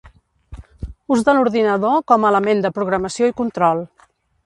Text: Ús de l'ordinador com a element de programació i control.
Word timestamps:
Ús 1.17 1.21
de 1.27 1.35
l'ordinador 1.37 2.01
com 2.13 2.25
a 2.29 2.33
element 2.35 2.67
de 2.67 2.75
programació 2.81 3.33
i 3.33 3.41
control. 3.45 3.89